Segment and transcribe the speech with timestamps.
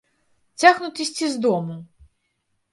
[0.61, 1.79] Цягнуць ісці з дому!